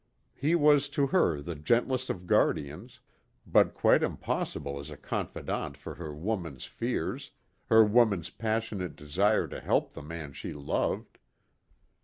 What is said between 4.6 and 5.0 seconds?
as a